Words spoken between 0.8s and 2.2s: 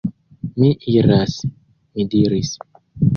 iras! mi